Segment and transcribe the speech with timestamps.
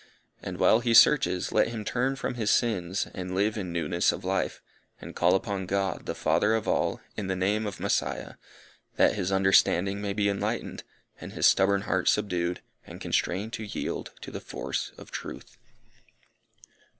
[0.41, 4.23] And, while he searches, let him turn from his sins, and live in newness of
[4.25, 4.59] life,
[4.99, 8.33] and call upon God, the Father of all, in the name of Messiah,
[8.95, 10.83] that his understanding may be enlightened,
[11.19, 15.57] and his stubborn heart subdued, and constrained to yield to the force of Truth.